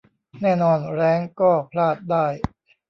[0.41, 2.25] แน่นอน แร้งก็พลาดได้